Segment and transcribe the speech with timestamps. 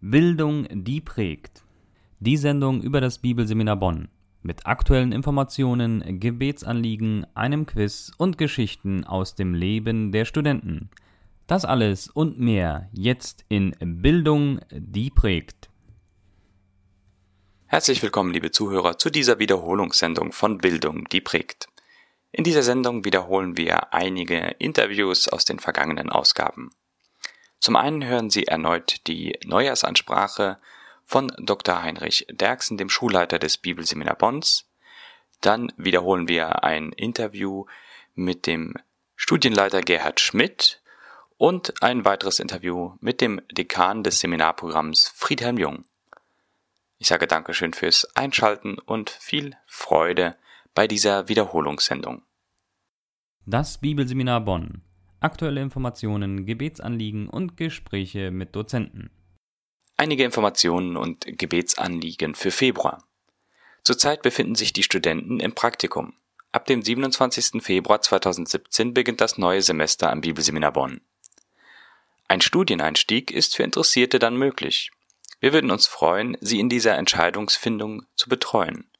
[0.00, 1.64] Bildung, die prägt.
[2.20, 4.06] Die Sendung über das Bibelseminar Bonn.
[4.42, 10.90] Mit aktuellen Informationen, Gebetsanliegen, einem Quiz und Geschichten aus dem Leben der Studenten.
[11.48, 15.68] Das alles und mehr jetzt in Bildung, die prägt.
[17.66, 21.66] Herzlich willkommen, liebe Zuhörer, zu dieser Wiederholungssendung von Bildung, die prägt.
[22.30, 26.70] In dieser Sendung wiederholen wir einige Interviews aus den vergangenen Ausgaben.
[27.60, 30.58] Zum einen hören Sie erneut die Neujahrsansprache
[31.04, 31.82] von Dr.
[31.82, 34.68] Heinrich Derksen, dem Schulleiter des Bibelseminar Bonns.
[35.40, 37.66] Dann wiederholen wir ein Interview
[38.14, 38.74] mit dem
[39.16, 40.80] Studienleiter Gerhard Schmidt
[41.36, 45.84] und ein weiteres Interview mit dem Dekan des Seminarprogramms Friedhelm Jung.
[46.98, 50.36] Ich sage Dankeschön fürs Einschalten und viel Freude
[50.74, 52.22] bei dieser Wiederholungssendung.
[53.46, 54.82] Das Bibelseminar Bonn
[55.20, 59.10] aktuelle Informationen, Gebetsanliegen und Gespräche mit Dozenten.
[59.96, 63.04] Einige Informationen und Gebetsanliegen für Februar.
[63.82, 66.14] Zurzeit befinden sich die Studenten im Praktikum.
[66.52, 67.62] Ab dem 27.
[67.62, 71.00] Februar 2017 beginnt das neue Semester am Bibelseminar Bonn.
[72.28, 74.90] Ein Studieneinstieg ist für Interessierte dann möglich.
[75.40, 78.90] Wir würden uns freuen, Sie in dieser Entscheidungsfindung zu betreuen.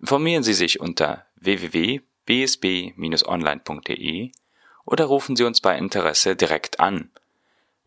[0.00, 4.30] Informieren Sie sich unter www.bsb-online.de
[4.84, 7.10] oder rufen Sie uns bei Interesse direkt an.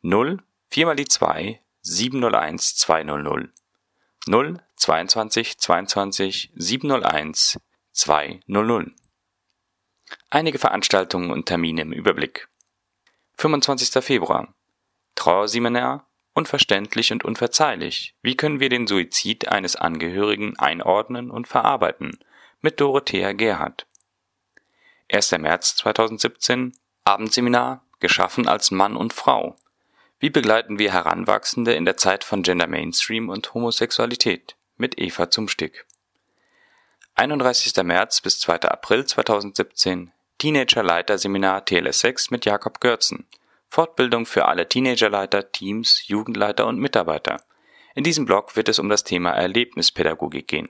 [0.01, 0.37] 0
[0.69, 3.49] 4 mal die 2 701 200
[4.27, 7.59] 0 22 22 701
[7.91, 8.91] 200.
[10.29, 12.47] Einige Veranstaltungen und Termine im Überblick.
[13.37, 14.03] 25.
[14.03, 14.53] Februar.
[15.15, 16.05] Trauerseminar
[16.37, 18.13] Unverständlich und unverzeihlich.
[18.21, 22.19] Wie können wir den Suizid eines Angehörigen einordnen und verarbeiten?
[22.59, 23.87] Mit Dorothea Gerhardt.
[25.09, 25.31] 1.
[25.37, 26.73] März 2017
[27.07, 29.55] Abendseminar Geschaffen als Mann und Frau.
[30.19, 34.55] Wie begleiten wir Heranwachsende in der Zeit von Gender Mainstream und Homosexualität?
[34.77, 35.85] Mit Eva zum Stick.
[37.13, 37.75] 31.
[37.83, 38.61] März bis 2.
[38.61, 43.27] April 2017 Teenagerleiter-Seminar TLS6 mit Jakob Görzen.
[43.69, 47.43] Fortbildung für alle Teenagerleiter, Teams, Jugendleiter und Mitarbeiter.
[47.93, 50.69] In diesem Blog wird es um das Thema Erlebnispädagogik gehen.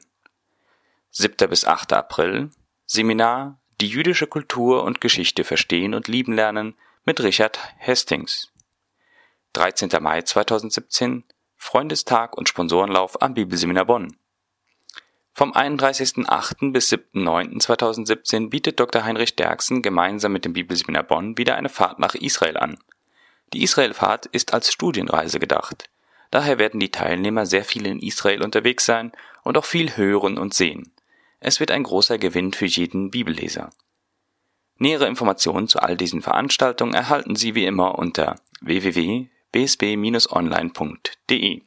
[1.11, 1.49] 7.
[1.49, 1.93] bis 8.
[1.93, 2.51] April
[2.85, 8.51] Seminar die jüdische Kultur und Geschichte verstehen und lieben lernen mit Richard Hastings.
[9.53, 9.89] 13.
[10.01, 11.23] Mai 2017
[11.55, 14.17] Freundestag und Sponsorenlauf am Bibelseminar Bonn.
[15.33, 16.71] Vom 31.08.
[16.71, 19.03] bis 7.09.2017 bietet Dr.
[19.03, 22.77] Heinrich Derksen gemeinsam mit dem Bibelseminar Bonn wieder eine Fahrt nach Israel an.
[23.53, 25.89] Die Israelfahrt ist als Studienreise gedacht.
[26.31, 29.11] Daher werden die Teilnehmer sehr viel in Israel unterwegs sein
[29.43, 30.94] und auch viel hören und sehen.
[31.47, 33.71] Es wird ein großer Gewinn für jeden Bibelleser.
[34.79, 41.61] Nähere Informationen zu all diesen Veranstaltungen erhalten Sie wie immer unter www.bsb-online.de.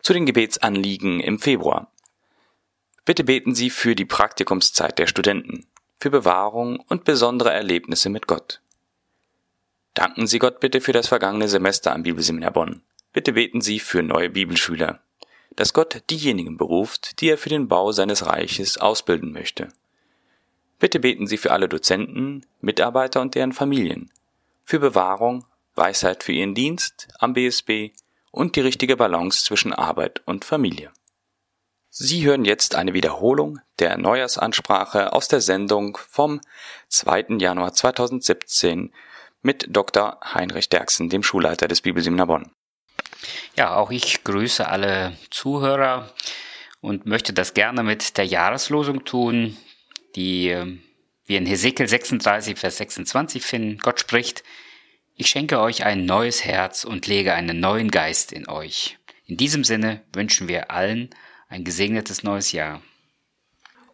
[0.00, 1.92] Zu den Gebetsanliegen im Februar.
[3.04, 5.66] Bitte beten Sie für die Praktikumszeit der Studenten,
[6.00, 8.62] für Bewahrung und besondere Erlebnisse mit Gott.
[9.92, 12.80] Danken Sie Gott bitte für das vergangene Semester am Bibelseminar Bonn.
[13.12, 15.02] Bitte beten Sie für neue Bibelschüler,
[15.58, 19.66] dass Gott diejenigen beruft, die er für den Bau seines Reiches ausbilden möchte.
[20.78, 24.12] Bitte beten Sie für alle Dozenten, Mitarbeiter und deren Familien,
[24.64, 27.90] für Bewahrung, Weisheit für Ihren Dienst am BSB
[28.30, 30.92] und die richtige Balance zwischen Arbeit und Familie.
[31.90, 36.40] Sie hören jetzt eine Wiederholung der Neujahrsansprache aus der Sendung vom
[36.88, 37.38] 2.
[37.38, 38.92] Januar 2017
[39.42, 40.20] mit Dr.
[40.22, 42.52] Heinrich Derksen, dem Schulleiter des Bibelseminar Bonn.
[43.58, 46.14] Ja, auch ich grüße alle Zuhörer
[46.80, 49.56] und möchte das gerne mit der Jahreslosung tun,
[50.14, 50.78] die äh,
[51.26, 53.78] wir in Hesekiel 36, Vers 26 finden.
[53.78, 54.44] Gott spricht,
[55.16, 58.96] ich schenke euch ein neues Herz und lege einen neuen Geist in euch.
[59.26, 61.10] In diesem Sinne wünschen wir allen
[61.48, 62.80] ein gesegnetes neues Jahr.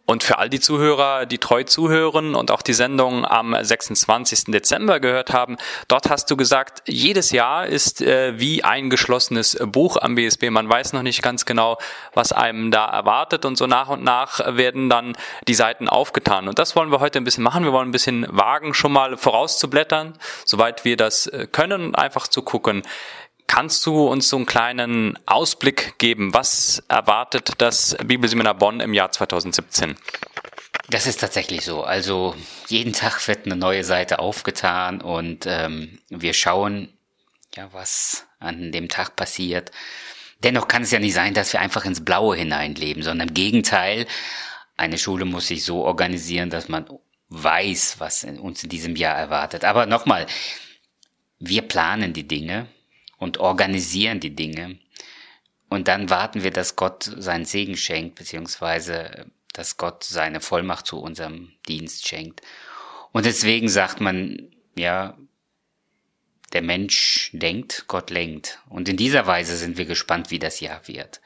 [0.05, 4.45] Und für all die Zuhörer, die treu zuhören und auch die Sendung am 26.
[4.45, 5.57] Dezember gehört haben,
[5.87, 10.51] dort hast du gesagt, jedes Jahr ist äh, wie ein geschlossenes Buch am BSB.
[10.51, 11.79] Man weiß noch nicht ganz genau,
[12.13, 16.47] was einem da erwartet und so nach und nach werden dann die Seiten aufgetan.
[16.47, 17.63] Und das wollen wir heute ein bisschen machen.
[17.63, 20.13] Wir wollen ein bisschen wagen, schon mal vorauszublättern,
[20.45, 22.83] soweit wir das äh, können und einfach zu gucken,
[23.47, 26.33] Kannst du uns so einen kleinen Ausblick geben?
[26.33, 29.95] Was erwartet das Bibelseminar Bonn im Jahr 2017?
[30.89, 31.83] Das ist tatsächlich so.
[31.83, 32.35] Also
[32.67, 36.89] jeden Tag wird eine neue Seite aufgetan und ähm, wir schauen,
[37.55, 39.71] ja, was an dem Tag passiert.
[40.39, 44.05] Dennoch kann es ja nicht sein, dass wir einfach ins Blaue hineinleben, sondern im Gegenteil,
[44.77, 46.85] eine Schule muss sich so organisieren, dass man
[47.29, 49.63] weiß, was uns in diesem Jahr erwartet.
[49.63, 50.25] Aber nochmal,
[51.39, 52.67] wir planen die Dinge
[53.17, 54.79] und organisieren die Dinge.
[55.69, 60.99] Und dann warten wir, dass Gott seinen Segen schenkt, beziehungsweise dass Gott seine Vollmacht zu
[60.99, 62.41] unserem Dienst schenkt.
[63.11, 65.17] Und deswegen sagt man, ja,
[66.53, 68.59] der Mensch denkt, Gott lenkt.
[68.69, 71.21] Und in dieser Weise sind wir gespannt, wie das Jahr wird.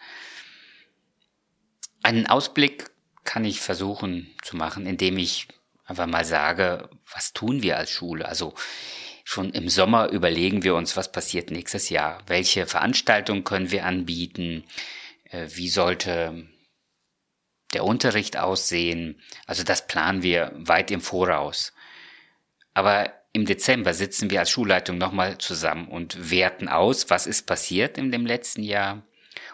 [2.03, 2.89] Einen Ausblick
[3.24, 5.47] kann ich versuchen zu machen, indem ich
[5.85, 8.27] einfach mal sage, was tun wir als Schule?
[8.27, 8.53] Also
[9.30, 12.18] schon im Sommer überlegen wir uns, was passiert nächstes Jahr?
[12.26, 14.64] Welche Veranstaltungen können wir anbieten?
[15.26, 16.48] Äh, wie sollte
[17.76, 19.22] der Unterricht aussehen?
[19.46, 21.74] Also das planen wir weit im Voraus.
[22.74, 28.00] Aber im Dezember sitzen wir als Schulleitung nochmal zusammen und werten aus, was ist passiert
[28.00, 29.04] in dem letzten Jahr.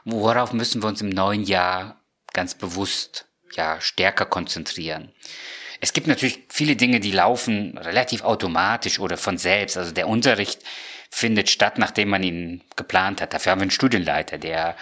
[0.06, 2.00] Worauf müssen wir uns im neuen Jahr
[2.32, 5.12] ganz bewusst, ja, stärker konzentrieren.
[5.82, 9.78] Es gibt natürlich viele Dinge, die laufen relativ automatisch oder von selbst.
[9.78, 10.62] Also der Unterricht
[11.10, 13.34] findet statt, nachdem man ihn geplant hat.
[13.34, 14.76] Dafür haben wir einen Studienleiter, der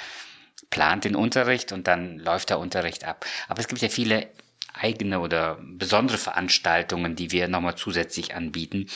[0.70, 3.26] plant den Unterricht und dann läuft der Unterricht ab.
[3.48, 4.28] Aber es gibt ja viele
[4.74, 8.90] eigene oder besondere Veranstaltungen, die wir nochmal zusätzlich anbieten.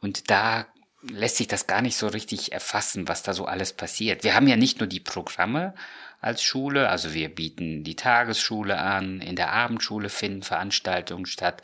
[0.00, 0.66] Und da
[1.02, 4.24] lässt sich das gar nicht so richtig erfassen, was da so alles passiert.
[4.24, 5.74] Wir haben ja nicht nur die Programme
[6.22, 11.60] als Schule, also wir bieten die Tagesschule an, in der Abendschule finden Veranstaltungen statt,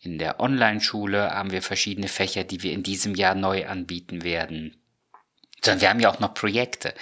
[0.00, 4.76] in der Online-Schule haben wir verschiedene Fächer, die wir in diesem Jahr neu anbieten werden.
[5.62, 6.92] Sondern wir haben ja auch noch Projekte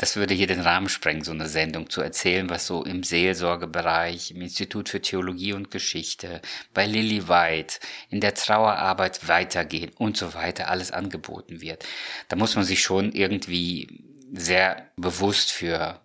[0.00, 4.30] das würde hier den Rahmen sprengen, so eine Sendung zu erzählen, was so im Seelsorgebereich,
[4.30, 6.40] im Institut für Theologie und Geschichte,
[6.72, 11.84] bei Lilly White, in der Trauerarbeit weitergehen und so weiter, alles angeboten wird.
[12.28, 14.02] Da muss man sich schon irgendwie
[14.32, 16.00] sehr bewusst für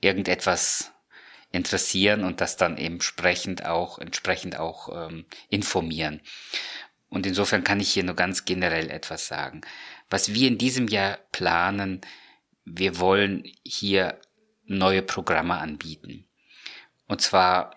[0.00, 0.92] irgendetwas
[1.52, 6.20] interessieren und das dann eben entsprechend auch, entsprechend auch ähm, informieren.
[7.08, 9.62] Und insofern kann ich hier nur ganz generell etwas sagen.
[10.10, 12.00] Was wir in diesem Jahr planen,
[12.64, 14.20] wir wollen hier
[14.64, 16.26] neue Programme anbieten.
[17.06, 17.76] Und zwar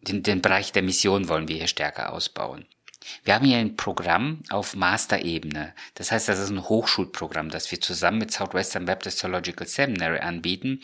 [0.00, 2.66] den, den Bereich der Mission wollen wir hier stärker ausbauen.
[3.24, 5.74] Wir haben hier ein Programm auf Master-Ebene.
[5.94, 10.80] Das heißt, das ist ein Hochschulprogramm, das wir zusammen mit Southwestern Baptist Theological Seminary anbieten.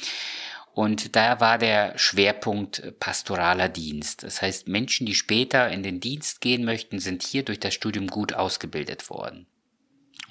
[0.73, 4.25] Und da war der Schwerpunkt pastoraler Dienst.
[4.25, 8.09] Das heißt, Menschen, die später in den Dienst gehen möchten, sind hier durch das Studium
[8.09, 9.47] gut ausgebildet worden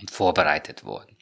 [0.01, 1.15] und vorbereitet worden.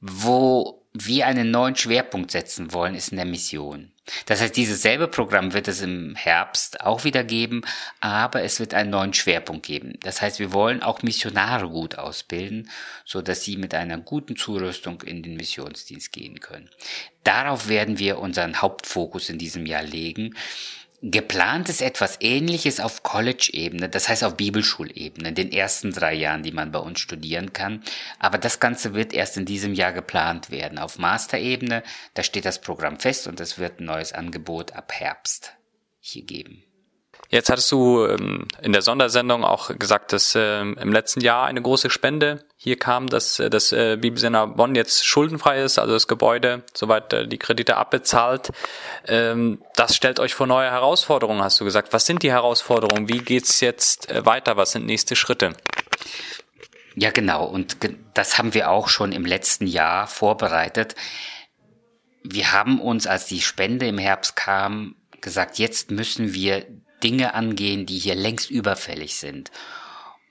[0.00, 3.92] Wo wir einen neuen Schwerpunkt setzen wollen, ist in der Mission.
[4.26, 7.62] Das heißt, dieses selbe Programm wird es im Herbst auch wieder geben,
[8.00, 9.94] aber es wird einen neuen Schwerpunkt geben.
[10.00, 12.68] Das heißt, wir wollen auch Missionare gut ausbilden,
[13.04, 16.68] so dass sie mit einer guten Zurüstung in den Missionsdienst gehen können.
[17.22, 20.34] Darauf werden wir unseren Hauptfokus in diesem Jahr legen
[21.04, 26.44] Geplant ist etwas Ähnliches auf College-Ebene, das heißt auf Bibelschulebene, in den ersten drei Jahren,
[26.44, 27.82] die man bei uns studieren kann.
[28.20, 30.78] Aber das Ganze wird erst in diesem Jahr geplant werden.
[30.78, 31.82] Auf Master-Ebene,
[32.14, 35.54] da steht das Programm fest und es wird ein neues Angebot ab Herbst
[35.98, 36.62] hier geben.
[37.30, 41.62] Jetzt hattest du ähm, in der Sondersendung auch gesagt, dass ähm, im letzten Jahr eine
[41.62, 46.06] große Spende hier kam, dass äh, das äh, Bibelseminar Bonn jetzt schuldenfrei ist, also das
[46.06, 48.52] Gebäude, soweit äh, die Kredite abbezahlt.
[49.08, 51.92] Ähm, das stellt euch vor neue Herausforderungen, hast du gesagt.
[51.92, 53.08] Was sind die Herausforderungen?
[53.08, 54.56] Wie geht's jetzt äh, weiter?
[54.56, 55.54] Was sind nächste Schritte?
[56.94, 57.46] Ja, genau.
[57.46, 57.78] Und
[58.14, 60.94] das haben wir auch schon im letzten Jahr vorbereitet.
[62.22, 66.64] Wir haben uns, als die Spende im Herbst kam, gesagt, jetzt müssen wir
[67.02, 69.50] Dinge angehen, die hier längst überfällig sind.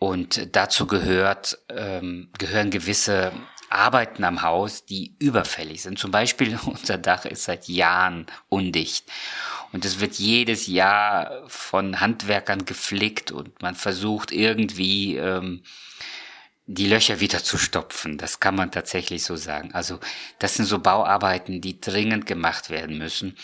[0.04, 3.32] Und dazu gehört, ähm, gehören gewisse
[3.70, 6.00] Arbeiten am Haus, die überfällig sind.
[6.00, 9.06] Zum Beispiel unser Dach ist seit Jahren undicht.
[9.72, 15.62] Und es wird jedes Jahr von Handwerkern geflickt und man versucht irgendwie ähm,
[16.68, 18.18] die Löcher wieder zu stopfen.
[18.18, 19.74] Das kann man tatsächlich so sagen.
[19.74, 20.00] Also
[20.40, 23.36] das sind so Bauarbeiten, die dringend gemacht werden müssen.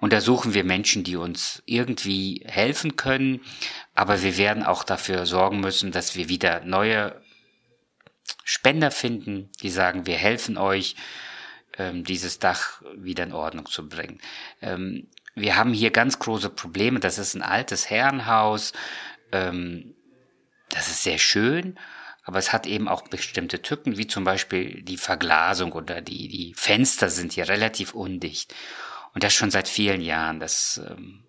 [0.00, 3.40] Und da suchen wir Menschen, die uns irgendwie helfen können.
[3.94, 7.20] Aber wir werden auch dafür sorgen müssen, dass wir wieder neue
[8.44, 10.94] Spender finden, die sagen, wir helfen euch,
[11.78, 14.20] ähm, dieses Dach wieder in Ordnung zu bringen.
[14.60, 17.00] Ähm, wir haben hier ganz große Probleme.
[17.00, 18.72] Das ist ein altes Herrenhaus.
[19.32, 19.94] Ähm,
[20.68, 21.78] das ist sehr schön
[22.28, 26.52] aber es hat eben auch bestimmte Tücken, wie zum Beispiel die Verglasung oder die, die
[26.54, 28.54] Fenster sind hier relativ undicht.
[29.14, 30.38] Und das schon seit vielen Jahren.
[30.38, 31.24] Das ähm,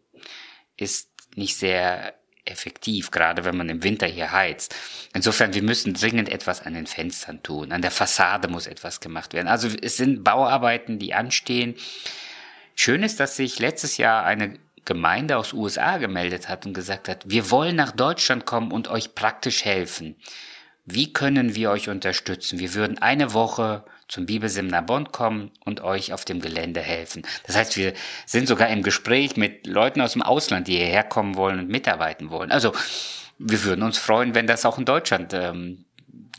[0.75, 4.75] ist nicht sehr effektiv, gerade wenn man im Winter hier heizt.
[5.13, 7.71] Insofern, wir müssen dringend etwas an den Fenstern tun.
[7.71, 9.47] An der Fassade muss etwas gemacht werden.
[9.47, 11.75] Also es sind Bauarbeiten, die anstehen.
[12.75, 17.23] Schön ist, dass sich letztes Jahr eine Gemeinde aus USA gemeldet hat und gesagt hat,
[17.25, 20.17] wir wollen nach Deutschland kommen und euch praktisch helfen
[20.93, 22.59] wie können wir euch unterstützen?
[22.59, 27.21] Wir würden eine Woche zum Bibelseminar Bonn kommen und euch auf dem Gelände helfen.
[27.45, 27.93] Das heißt, wir
[28.25, 32.31] sind sogar im Gespräch mit Leuten aus dem Ausland, die hierher kommen wollen und mitarbeiten
[32.31, 32.51] wollen.
[32.51, 32.73] Also
[33.37, 35.85] wir würden uns freuen, wenn das auch in Deutschland ähm,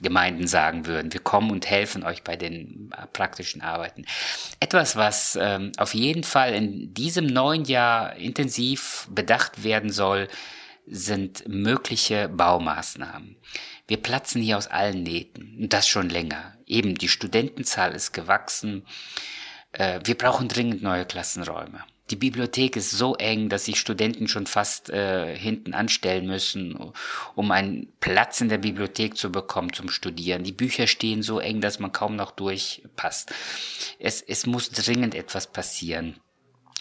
[0.03, 1.13] Gemeinden sagen würden.
[1.13, 4.05] Wir kommen und helfen euch bei den äh, praktischen Arbeiten.
[4.59, 10.29] Etwas, was ähm, auf jeden Fall in diesem neuen Jahr intensiv bedacht werden soll,
[10.87, 13.37] sind mögliche Baumaßnahmen.
[13.91, 16.55] Wir platzen hier aus allen Nähten und das schon länger.
[16.65, 18.87] Eben die Studentenzahl ist gewachsen.
[19.73, 21.83] Äh, wir brauchen dringend neue Klassenräume.
[22.09, 26.93] Die Bibliothek ist so eng, dass sich Studenten schon fast äh, hinten anstellen müssen,
[27.35, 30.45] um einen Platz in der Bibliothek zu bekommen zum Studieren.
[30.45, 33.35] Die Bücher stehen so eng, dass man kaum noch durchpasst.
[33.99, 36.21] Es, es muss dringend etwas passieren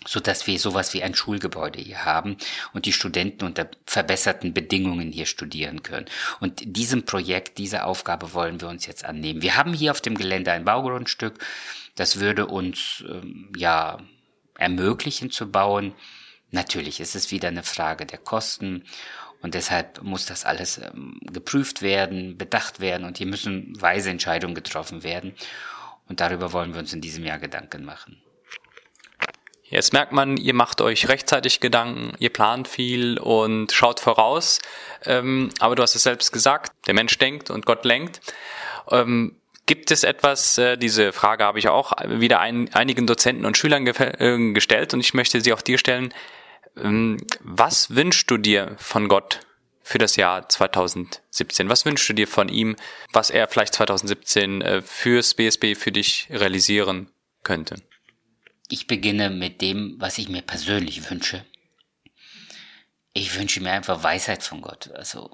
[0.08, 2.38] so dass wir sowas wie ein Schulgebäude hier haben
[2.74, 6.06] und die Studenten unter verbesserten Bedingungen hier studieren können.
[6.40, 9.42] Und diesem Projekt, dieser Aufgabe wollen wir uns jetzt annehmen.
[9.42, 11.40] Wir haben hier auf dem Gelände ein Baugrundstück.
[11.96, 13.98] Das würde uns ähm, ja
[14.58, 15.94] ermöglichen zu bauen.
[16.52, 18.86] Natürlich ist es wieder eine Frage der Kosten
[19.42, 24.56] und deshalb muss das alles ähm, geprüft werden, bedacht werden und hier müssen weise Entscheidungen
[24.56, 25.34] getroffen werden.
[26.08, 28.22] Und darüber wollen wir uns in diesem Jahr Gedanken machen.
[29.70, 34.60] Jetzt merkt man, ihr macht euch rechtzeitig Gedanken, ihr plant viel und schaut voraus.
[35.06, 38.20] Ähm, aber du hast es selbst gesagt, der Mensch denkt und Gott lenkt.
[38.92, 39.36] Ähm,
[39.68, 43.86] Gibt es etwas, äh, diese Frage habe ich auch wieder ein, einigen Dozenten und Schülern
[43.86, 46.12] äh, gestellt und ich möchte sie auch dir stellen.
[46.76, 49.42] Ähm, was wünschst du dir von Gott
[49.84, 51.70] für das Jahr 2017?
[51.70, 52.76] Was wünschst du dir von ihm,
[53.14, 57.12] was er vielleicht 2017 äh, fürs BSB für dich realisieren
[57.44, 57.76] könnte?
[58.70, 61.44] Ich beginne mit dem, was ich mir persönlich wünsche.
[63.14, 64.92] Ich wünsche mir einfach Weisheit von Gott.
[64.94, 65.32] Also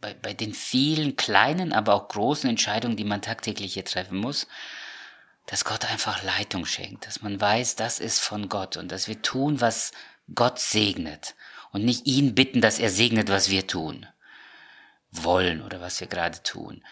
[0.00, 4.46] bei, bei den vielen kleinen, aber auch großen Entscheidungen, die man tagtäglich hier treffen muss,
[5.46, 9.22] dass Gott einfach Leitung schenkt, dass man weiß, das ist von Gott und dass wir
[9.22, 9.92] tun, was
[10.34, 11.34] Gott segnet
[11.72, 14.06] und nicht ihn bitten, dass er segnet, was wir tun
[15.10, 16.84] wollen oder was wir gerade tun.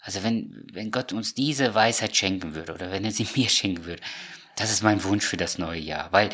[0.00, 3.84] Also wenn, wenn Gott uns diese Weisheit schenken würde oder wenn er sie mir schenken
[3.86, 4.02] würde,
[4.56, 6.12] das ist mein Wunsch für das neue Jahr.
[6.12, 6.30] Weil,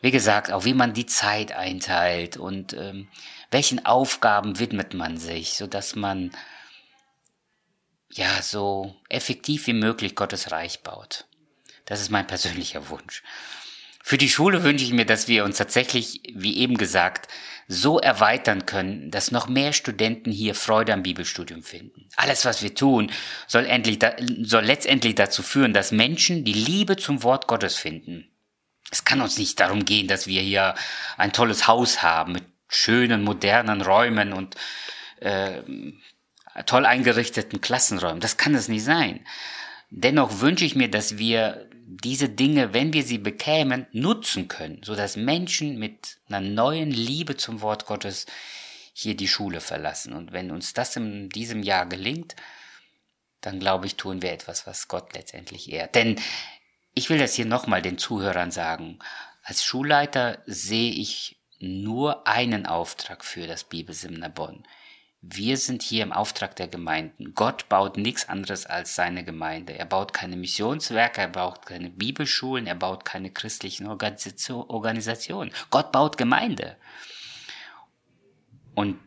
[0.00, 3.08] wie gesagt, auch wie man die Zeit einteilt und ähm,
[3.50, 6.30] welchen Aufgaben widmet man sich, so dass man
[8.10, 11.26] ja so effektiv wie möglich Gottes Reich baut.
[11.84, 13.22] Das ist mein persönlicher Wunsch.
[14.08, 17.26] Für die Schule wünsche ich mir, dass wir uns tatsächlich, wie eben gesagt,
[17.66, 22.08] so erweitern können, dass noch mehr Studenten hier Freude am Bibelstudium finden.
[22.14, 23.10] Alles, was wir tun,
[23.48, 23.98] soll, endlich,
[24.44, 28.30] soll letztendlich dazu führen, dass Menschen die Liebe zum Wort Gottes finden.
[28.92, 30.76] Es kann uns nicht darum gehen, dass wir hier
[31.16, 34.54] ein tolles Haus haben mit schönen, modernen Räumen und
[35.18, 35.62] äh,
[36.64, 38.20] toll eingerichteten Klassenräumen.
[38.20, 39.26] Das kann es nicht sein.
[39.90, 44.96] Dennoch wünsche ich mir, dass wir diese Dinge, wenn wir sie bekämen, nutzen können, so
[44.96, 48.26] dass Menschen mit einer neuen Liebe zum Wort Gottes
[48.92, 50.12] hier die Schule verlassen.
[50.12, 52.34] Und wenn uns das in diesem Jahr gelingt,
[53.40, 55.94] dann glaube ich, tun wir etwas, was Gott letztendlich ehrt.
[55.94, 56.20] Denn
[56.94, 58.98] ich will das hier nochmal den Zuhörern sagen.
[59.42, 64.66] Als Schulleiter sehe ich nur einen Auftrag für das Bibelseminar Bonn.
[65.28, 67.34] Wir sind hier im Auftrag der Gemeinden.
[67.34, 69.76] Gott baut nichts anderes als seine Gemeinde.
[69.76, 75.50] Er baut keine Missionswerke, er baut keine Bibelschulen, er baut keine christlichen Organisationen.
[75.70, 76.76] Gott baut Gemeinde.
[78.76, 78.98] Und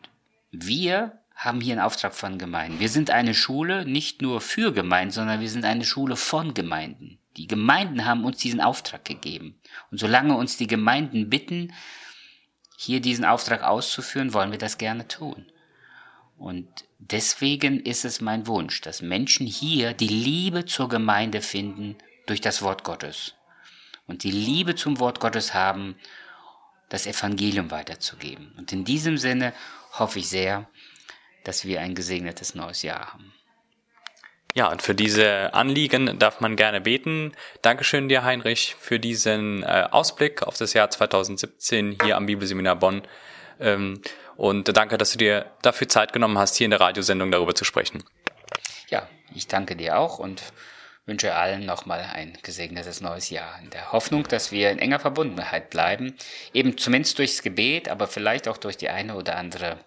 [0.51, 2.81] wir haben hier einen Auftrag von Gemeinden.
[2.81, 7.17] Wir sind eine Schule nicht nur für Gemeinden, sondern wir sind eine Schule von Gemeinden.
[7.37, 9.57] Die Gemeinden haben uns diesen Auftrag gegeben.
[9.89, 11.71] Und solange uns die Gemeinden bitten,
[12.77, 15.45] hier diesen Auftrag auszuführen, wollen wir das gerne tun.
[16.39, 16.67] Und
[16.99, 22.61] deswegen ist es mein Wunsch, dass Menschen hier die Liebe zur Gemeinde finden durch das
[22.61, 23.35] Wort Gottes.
[24.07, 25.95] Und die Liebe zum Wort Gottes haben,
[26.87, 28.53] das Evangelium weiterzugeben.
[28.57, 29.53] Und in diesem Sinne
[29.91, 30.67] hoffe ich sehr,
[31.43, 33.33] dass wir ein gesegnetes neues Jahr haben.
[34.55, 37.33] Ja, und für diese Anliegen darf man gerne beten.
[37.61, 43.03] Dankeschön dir, Heinrich, für diesen äh, Ausblick auf das Jahr 2017 hier am Bibelseminar Bonn.
[44.39, 47.65] Und danke, dass du dir dafür Zeit genommen hast, hier in der Radiosendung darüber zu
[47.65, 48.05] sprechen.
[48.87, 49.05] Ja,
[49.35, 50.41] ich danke dir auch und
[51.05, 53.59] wünsche allen nochmal ein gesegnetes neues Jahr.
[53.61, 56.15] In der Hoffnung, dass wir in enger Verbundenheit bleiben.
[56.53, 59.77] Eben zumindest durchs Gebet, aber vielleicht auch durch die eine oder andere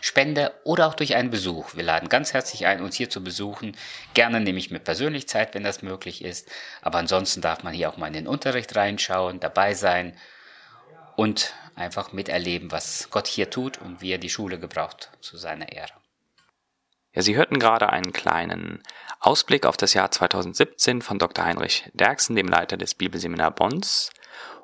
[0.00, 1.74] Spende oder auch durch einen Besuch.
[1.74, 3.76] Wir laden ganz herzlich ein, uns hier zu besuchen.
[4.14, 6.48] Gerne nehme ich mir persönlich Zeit, wenn das möglich ist.
[6.80, 10.16] Aber ansonsten darf man hier auch mal in den Unterricht reinschauen, dabei sein
[11.20, 15.70] und einfach miterleben, was Gott hier tut und wie er die Schule gebraucht zu seiner
[15.70, 15.92] Ehre.
[17.12, 18.82] Ja, Sie hörten gerade einen kleinen
[19.18, 21.44] Ausblick auf das Jahr 2017 von Dr.
[21.44, 24.08] Heinrich Derksen, dem Leiter des Bibelseminar Bonns.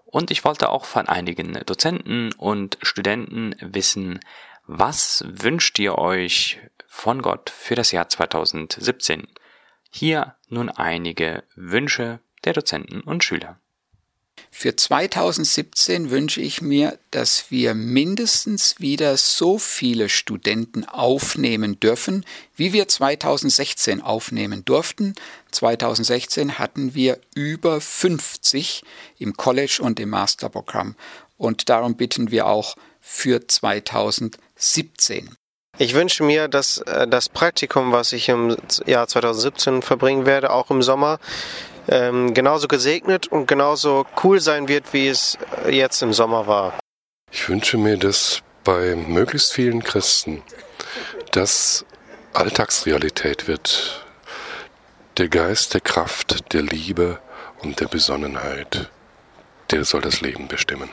[0.06, 4.20] Und ich wollte auch von einigen Dozenten und Studenten wissen,
[4.66, 9.28] was wünscht ihr euch von Gott für das Jahr 2017?
[9.90, 13.60] Hier nun einige Wünsche der Dozenten und Schüler.
[14.58, 22.72] Für 2017 wünsche ich mir, dass wir mindestens wieder so viele Studenten aufnehmen dürfen, wie
[22.72, 25.14] wir 2016 aufnehmen durften.
[25.50, 28.82] 2016 hatten wir über 50
[29.18, 30.96] im College und im Masterprogramm.
[31.36, 35.36] Und darum bitten wir auch für 2017.
[35.76, 40.70] Ich wünsche mir, dass äh, das Praktikum, was ich im Jahr 2017 verbringen werde, auch
[40.70, 41.18] im Sommer,
[41.88, 45.38] ähm, genauso gesegnet und genauso cool sein wird, wie es
[45.69, 46.78] jetzt im Sommer war.
[47.31, 50.43] Ich wünsche mir, dass bei möglichst vielen Christen
[51.33, 51.85] das
[52.33, 54.05] Alltagsrealität wird.
[55.19, 57.19] Der Geist der Kraft, der Liebe
[57.62, 58.90] und der Besonnenheit,
[59.71, 60.90] der soll das Leben bestimmen.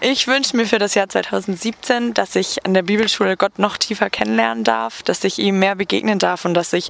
[0.00, 4.10] Ich wünsche mir für das Jahr 2017, dass ich an der Bibelschule Gott noch tiefer
[4.10, 6.88] kennenlernen darf, dass ich ihm mehr begegnen darf und dass ich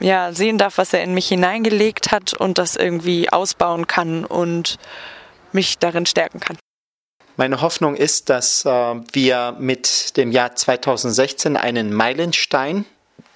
[0.00, 4.78] ja, sehen darf, was er in mich hineingelegt hat und das irgendwie ausbauen kann und
[5.52, 6.58] mich darin stärken kann.
[7.36, 12.84] Meine Hoffnung ist, dass äh, wir mit dem Jahr 2016 einen Meilenstein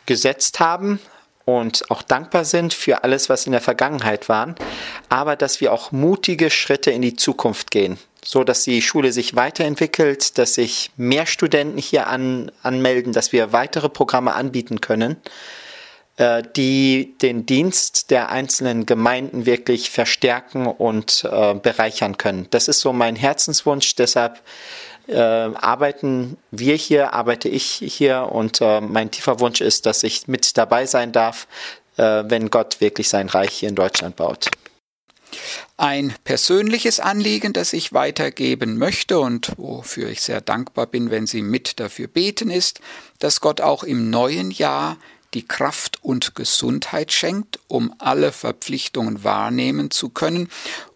[0.06, 0.98] gesetzt haben
[1.44, 4.54] und auch dankbar sind für alles, was in der Vergangenheit war,
[5.08, 9.36] aber dass wir auch mutige Schritte in die Zukunft gehen, so dass die Schule sich
[9.36, 15.16] weiterentwickelt, dass sich mehr Studenten hier an, anmelden, dass wir weitere Programme anbieten können
[16.18, 22.46] die den Dienst der einzelnen Gemeinden wirklich verstärken und äh, bereichern können.
[22.50, 24.42] Das ist so mein Herzenswunsch, deshalb
[25.08, 30.28] äh, arbeiten wir hier, arbeite ich hier und äh, mein tiefer Wunsch ist, dass ich
[30.28, 31.48] mit dabei sein darf,
[31.96, 34.48] äh, wenn Gott wirklich sein Reich hier in Deutschland baut.
[35.78, 41.42] Ein persönliches Anliegen, das ich weitergeben möchte und wofür ich sehr dankbar bin, wenn Sie
[41.42, 42.80] mit dafür beten, ist,
[43.18, 44.98] dass Gott auch im neuen Jahr
[45.34, 50.48] die Kraft und Gesundheit schenkt, um alle Verpflichtungen wahrnehmen zu können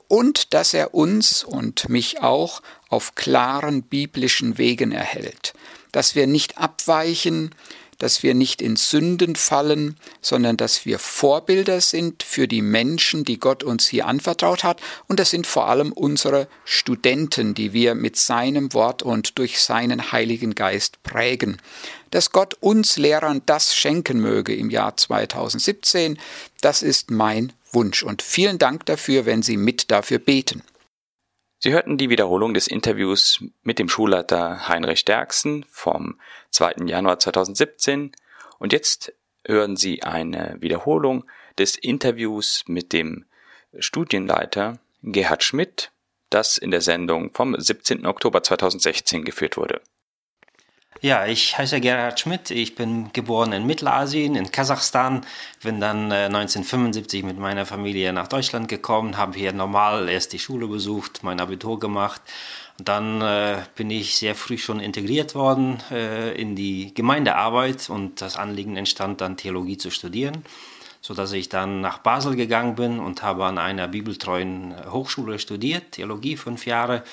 [0.08, 5.54] und dass er uns und mich auch auf klaren biblischen Wegen erhält,
[5.92, 7.54] dass wir nicht abweichen,
[7.98, 13.38] dass wir nicht in Sünden fallen, sondern dass wir Vorbilder sind für die Menschen, die
[13.38, 14.80] Gott uns hier anvertraut hat.
[15.06, 20.12] Und das sind vor allem unsere Studenten, die wir mit seinem Wort und durch seinen
[20.12, 21.58] Heiligen Geist prägen.
[22.10, 26.18] Dass Gott uns Lehrern das schenken möge im Jahr 2017,
[26.60, 28.02] das ist mein Wunsch.
[28.02, 30.62] Und vielen Dank dafür, wenn Sie mit dafür beten.
[31.58, 36.86] Sie hörten die Wiederholung des Interviews mit dem Schulleiter Heinrich Derksen vom 2.
[36.86, 38.12] Januar 2017
[38.58, 39.14] und jetzt
[39.46, 41.24] hören Sie eine Wiederholung
[41.58, 43.24] des Interviews mit dem
[43.78, 45.92] Studienleiter Gerhard Schmidt,
[46.28, 48.04] das in der Sendung vom 17.
[48.04, 49.80] Oktober 2016 geführt wurde.
[51.02, 52.50] Ja, ich heiße Gerhard Schmidt.
[52.50, 55.26] Ich bin geboren in Mittelasien, in Kasachstan.
[55.62, 60.38] Bin dann äh, 1975 mit meiner Familie nach Deutschland gekommen, habe hier normal erst die
[60.38, 62.22] Schule besucht, mein Abitur gemacht.
[62.78, 68.38] Dann äh, bin ich sehr früh schon integriert worden äh, in die Gemeindearbeit und das
[68.38, 70.44] Anliegen entstand dann Theologie zu studieren,
[71.02, 75.92] so dass ich dann nach Basel gegangen bin und habe an einer bibeltreuen Hochschule studiert,
[75.92, 77.04] Theologie fünf Jahre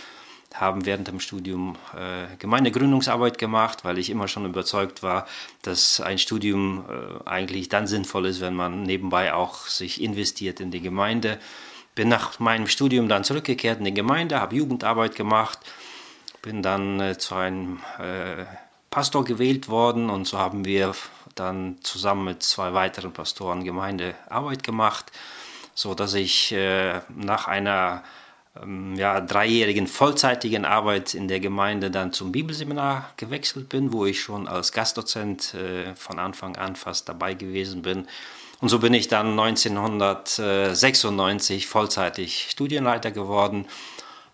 [0.53, 5.25] haben während dem Studium äh, Gemeindegründungsarbeit gemacht, weil ich immer schon überzeugt war,
[5.63, 10.71] dass ein Studium äh, eigentlich dann sinnvoll ist, wenn man nebenbei auch sich investiert in
[10.71, 11.39] die Gemeinde.
[11.95, 15.59] Bin nach meinem Studium dann zurückgekehrt in die Gemeinde, habe Jugendarbeit gemacht,
[16.41, 18.45] bin dann äh, zu einem äh,
[18.89, 20.93] Pastor gewählt worden und so haben wir
[21.33, 25.11] dann zusammen mit zwei weiteren Pastoren Gemeindearbeit gemacht,
[25.73, 28.03] so dass ich äh, nach einer
[28.95, 34.47] ja, dreijährigen vollzeitigen Arbeit in der Gemeinde dann zum Bibelseminar gewechselt bin, wo ich schon
[34.47, 38.07] als Gastdozent äh, von Anfang an fast dabei gewesen bin.
[38.61, 43.65] Und so bin ich dann 1996 vollzeitig Studienleiter geworden.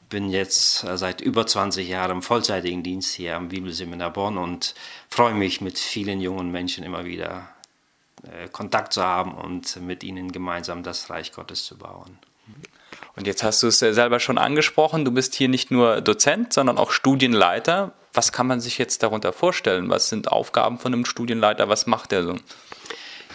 [0.10, 4.76] Bin jetzt äh, seit über 20 Jahren im vollzeitigen Dienst hier am Bibelseminar Bonn und
[5.10, 7.48] freue mich mit vielen jungen Menschen immer wieder
[8.24, 12.20] äh, Kontakt zu haben und mit ihnen gemeinsam das Reich Gottes zu bauen.
[13.20, 16.78] Und jetzt hast du es selber schon angesprochen, du bist hier nicht nur Dozent, sondern
[16.78, 17.92] auch Studienleiter.
[18.14, 19.90] Was kann man sich jetzt darunter vorstellen?
[19.90, 21.68] Was sind Aufgaben von einem Studienleiter?
[21.68, 22.38] Was macht er so?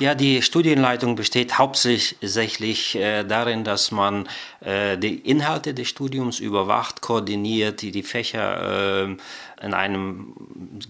[0.01, 4.29] Ja, die Studienleitung besteht hauptsächlich äh, darin, dass man
[4.59, 9.17] äh, die Inhalte des Studiums überwacht, koordiniert, die, die Fächer äh,
[9.63, 10.35] in einem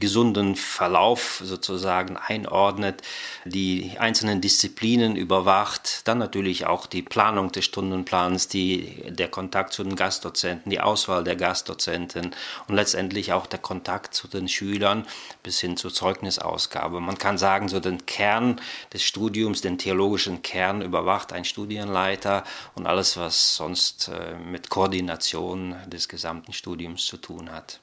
[0.00, 3.02] gesunden Verlauf sozusagen einordnet,
[3.44, 9.84] die einzelnen Disziplinen überwacht, dann natürlich auch die Planung des Stundenplans, die, der Kontakt zu
[9.84, 12.34] den Gastdozenten, die Auswahl der Gastdozenten
[12.68, 15.06] und letztendlich auch der Kontakt zu den Schülern
[15.42, 17.00] bis hin zur Zeugnisausgabe.
[17.00, 18.60] Man kann sagen, so den Kern
[18.94, 25.74] des Studiums, den theologischen Kern überwacht ein Studienleiter und alles, was sonst äh, mit Koordination
[25.86, 27.80] des gesamten Studiums zu tun hat.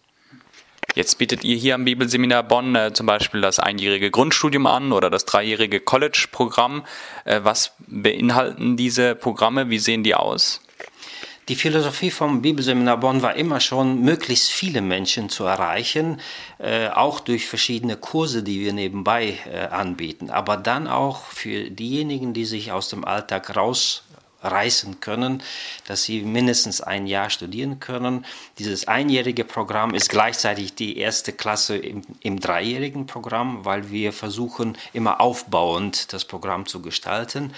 [0.95, 5.09] Jetzt bietet ihr hier am Bibelseminar Bonn äh, zum Beispiel das einjährige Grundstudium an oder
[5.09, 6.83] das dreijährige College-Programm.
[7.25, 9.69] Äh, was beinhalten diese Programme?
[9.69, 10.61] Wie sehen die aus?
[11.47, 16.21] Die Philosophie vom Bibelseminar Bonn war immer schon, möglichst viele Menschen zu erreichen,
[16.59, 20.29] äh, auch durch verschiedene Kurse, die wir nebenbei äh, anbieten.
[20.29, 24.03] Aber dann auch für diejenigen, die sich aus dem Alltag raus
[24.43, 25.43] reißen können,
[25.87, 28.25] dass sie mindestens ein Jahr studieren können.
[28.57, 34.77] Dieses einjährige Programm ist gleichzeitig die erste Klasse im, im dreijährigen Programm, weil wir versuchen,
[34.93, 37.53] immer aufbauend das Programm zu gestalten.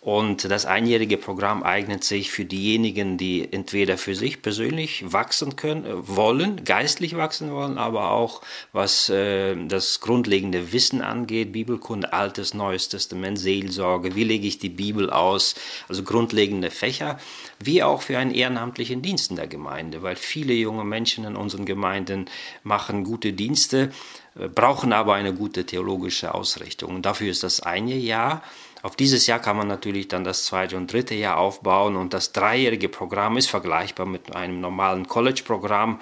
[0.00, 5.84] Und das einjährige Programm eignet sich für diejenigen, die entweder für sich persönlich wachsen können,
[5.84, 8.40] äh, wollen, geistlich wachsen wollen, aber auch
[8.72, 14.68] was äh, das grundlegende Wissen angeht, Bibelkunde, Altes, Neues Testament, Seelsorge, wie lege ich die
[14.68, 15.56] Bibel aus,
[15.88, 17.18] also grundlegende Fächer,
[17.58, 21.66] wie auch für einen ehrenamtlichen Dienst in der Gemeinde, weil viele junge Menschen in unseren
[21.66, 22.26] Gemeinden
[22.62, 23.90] machen gute Dienste,
[24.38, 26.94] äh, brauchen aber eine gute theologische Ausrichtung.
[26.94, 28.44] Und dafür ist das eine Jahr
[28.82, 32.32] auf dieses Jahr kann man natürlich dann das zweite und dritte Jahr aufbauen und das
[32.32, 36.00] dreijährige Programm ist vergleichbar mit einem normalen College-Programm.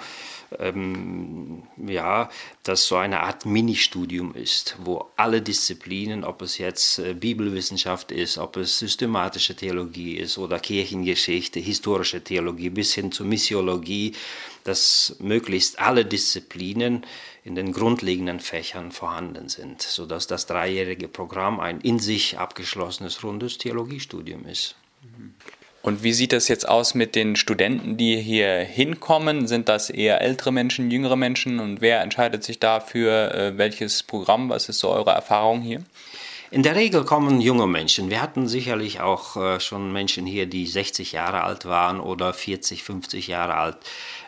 [0.59, 2.29] Ähm, ja,
[2.63, 8.37] das so eine Art Ministudium ist, wo alle Disziplinen, ob es jetzt äh, Bibelwissenschaft ist,
[8.37, 14.13] ob es systematische Theologie ist oder Kirchengeschichte, historische Theologie bis hin zur Missiologie,
[14.63, 17.05] dass möglichst alle Disziplinen
[17.43, 23.57] in den grundlegenden Fächern vorhanden sind, sodass das dreijährige Programm ein in sich abgeschlossenes rundes
[23.57, 24.75] Theologiestudium ist.
[25.87, 29.47] Und wie sieht das jetzt aus mit den Studenten, die hier hinkommen?
[29.47, 31.61] Sind das eher ältere Menschen, jüngere Menschen?
[31.61, 34.49] Und wer entscheidet sich dafür, äh, welches Programm?
[34.49, 35.81] Was ist so eure Erfahrung hier?
[36.51, 38.09] In der Regel kommen junge Menschen.
[38.09, 42.83] Wir hatten sicherlich auch äh, schon Menschen hier, die 60 Jahre alt waren oder 40,
[42.83, 43.77] 50 Jahre alt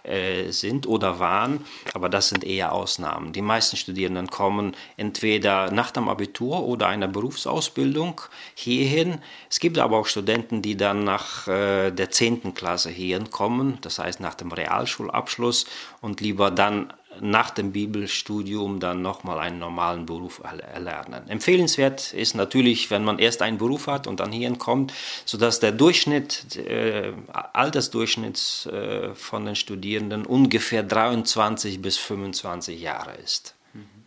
[0.03, 3.33] äh, sind oder waren, aber das sind eher Ausnahmen.
[3.33, 8.21] Die meisten Studierenden kommen entweder nach dem Abitur oder einer Berufsausbildung
[8.55, 9.19] hierhin.
[9.49, 12.53] Es gibt aber auch Studenten, die dann nach äh, der 10.
[12.53, 15.65] Klasse hierhin kommen, das heißt nach dem Realschulabschluss
[16.01, 21.27] und lieber dann nach dem Bibelstudium dann nochmal einen normalen Beruf erlernen.
[21.27, 24.93] Empfehlenswert ist natürlich, wenn man erst einen Beruf hat und dann hierhin kommt,
[25.25, 27.13] sodass der Durchschnitt, äh,
[27.53, 33.55] Altersdurchschnitt äh, von den Studierenden ungefähr 23 bis 25 Jahre ist.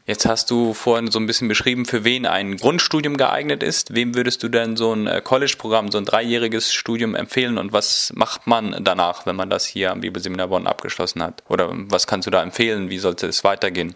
[0.04, 3.94] Jetzt hast du vorhin so ein bisschen beschrieben, für wen ein Grundstudium geeignet ist.
[3.94, 8.12] Wem würdest du denn so ein äh, College-Programm, so ein dreijähriges Studium empfehlen und was
[8.16, 11.44] macht man danach, wenn man das hier am Bibelseminar Bonn abgeschlossen hat?
[11.48, 12.90] Oder was kannst du da empfehlen?
[12.90, 13.94] Wie sollte es weitergehen?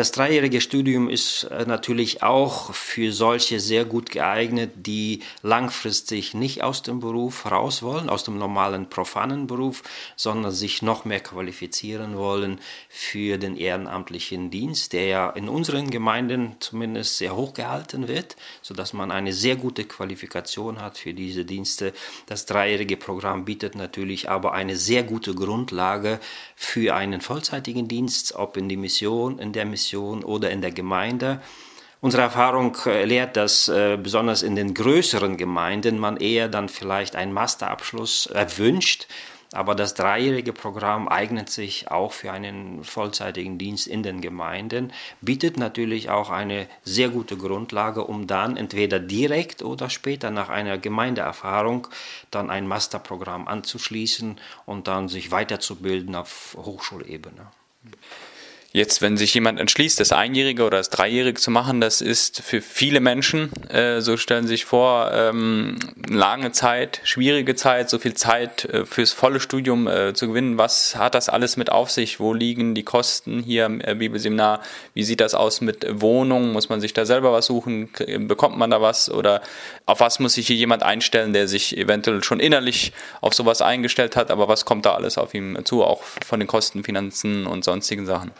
[0.00, 6.62] Das dreijährige Studium ist äh, natürlich auch für solche sehr gut geeignet, die langfristig nicht
[6.62, 9.82] aus dem Beruf raus wollen, aus dem normalen profanen Beruf,
[10.16, 16.56] sondern sich noch mehr qualifizieren wollen für den ehrenamtlichen Dienst, der ja in unseren Gemeinden
[16.60, 21.92] zumindest sehr hoch gehalten wird, sodass man eine sehr gute Qualifikation hat für diese Dienste.
[22.24, 26.20] Das dreijährige Programm bietet natürlich aber eine sehr gute Grundlage
[26.56, 30.72] für einen vollzeitigen Dienst, ob in die Mission, in der Mission Mission oder in der
[30.72, 31.40] Gemeinde.
[32.00, 37.14] Unsere Erfahrung äh, lehrt, dass äh, besonders in den größeren Gemeinden man eher dann vielleicht
[37.14, 39.06] einen Masterabschluss erwünscht,
[39.52, 45.58] aber das dreijährige Programm eignet sich auch für einen vollzeitigen Dienst in den Gemeinden, bietet
[45.58, 51.88] natürlich auch eine sehr gute Grundlage, um dann entweder direkt oder später nach einer Gemeindeerfahrung
[52.30, 57.48] dann ein Masterprogramm anzuschließen und dann sich weiterzubilden auf Hochschulebene.
[58.72, 62.60] Jetzt, wenn sich jemand entschließt, das Einjährige oder das Dreijährige zu machen, das ist für
[62.60, 65.76] viele Menschen, äh, so stellen Sie sich vor, ähm,
[66.08, 70.56] lange Zeit, schwierige Zeit, so viel Zeit äh, fürs volle Studium äh, zu gewinnen.
[70.56, 72.20] Was hat das alles mit auf sich?
[72.20, 74.60] Wo liegen die Kosten hier im äh, Bibelseminar?
[74.94, 76.52] Wie sieht das aus mit Wohnungen?
[76.52, 77.88] Muss man sich da selber was suchen?
[78.28, 79.10] Bekommt man da was?
[79.10, 79.42] Oder
[79.84, 84.14] auf was muss sich hier jemand einstellen, der sich eventuell schon innerlich auf sowas eingestellt
[84.14, 84.30] hat?
[84.30, 88.06] Aber was kommt da alles auf ihm zu, auch von den Kosten, Finanzen und sonstigen
[88.06, 88.30] Sachen?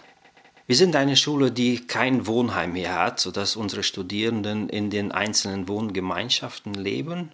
[0.70, 5.66] Wir sind eine Schule, die kein Wohnheim mehr hat, sodass unsere Studierenden in den einzelnen
[5.66, 7.33] Wohngemeinschaften leben.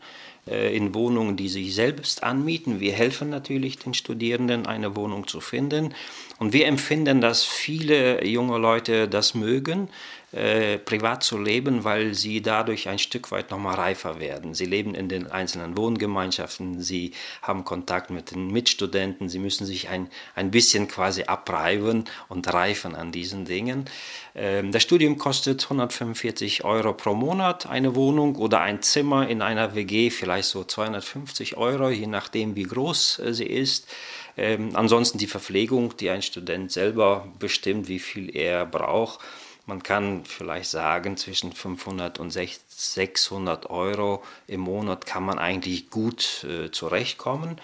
[0.48, 2.80] äh, in Wohnungen, die sich selbst anmieten.
[2.80, 5.94] Wir helfen natürlich den Studierenden, eine Wohnung zu finden.
[6.38, 9.88] Und wir empfinden, dass viele junge Leute das mögen,
[10.36, 14.52] äh, privat zu leben, weil sie dadurch ein Stück weit nochmal reifer werden.
[14.52, 19.88] Sie leben in den einzelnen Wohngemeinschaften, sie haben Kontakt mit den Mitstudenten, sie müssen sich
[19.88, 23.86] ein, ein bisschen quasi abreiben und reifen an diesen Dingen.
[24.34, 29.74] Ähm, das Studium kostet 145 Euro pro Monat eine Wohnung oder ein Zimmer in einer
[29.74, 33.88] WG, vielleicht so 250 Euro, je nachdem wie groß äh, sie ist.
[34.36, 39.20] Ähm, ansonsten die Verpflegung, die ein Student selber bestimmt, wie viel er braucht.
[39.66, 46.44] Man kann vielleicht sagen, zwischen 500 und 600 Euro im Monat kann man eigentlich gut
[46.44, 47.60] äh, zurechtkommen.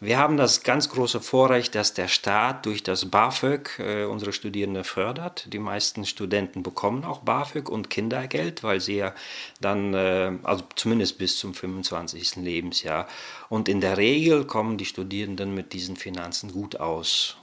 [0.00, 4.84] Wir haben das ganz große Vorrecht, dass der Staat durch das BAföG äh, unsere Studierenden
[4.84, 5.52] fördert.
[5.52, 9.14] Die meisten Studenten bekommen auch BAföG und Kindergeld, weil sie ja
[9.60, 12.36] dann, äh, also zumindest bis zum 25.
[12.36, 13.08] Lebensjahr.
[13.48, 17.36] Und in der Regel kommen die Studierenden mit diesen Finanzen gut aus.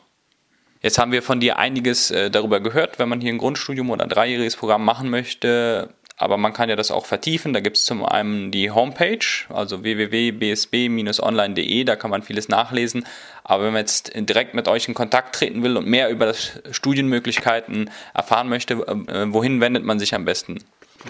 [0.86, 4.04] Jetzt haben wir von dir einiges äh, darüber gehört, wenn man hier ein Grundstudium oder
[4.04, 5.89] ein dreijähriges Programm machen möchte.
[6.15, 7.54] Aber man kann ja das auch vertiefen.
[7.54, 13.04] Da gibt es zum einen die Homepage, also www.bsb-online.de, da kann man vieles nachlesen.
[13.43, 16.36] Aber wenn man jetzt direkt mit euch in Kontakt treten will und mehr über
[16.69, 20.60] Studienmöglichkeiten erfahren möchte, äh, wohin wendet man sich am besten?